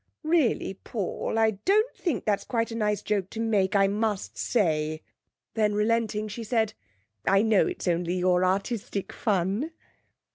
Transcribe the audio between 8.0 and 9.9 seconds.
your artistic fun.'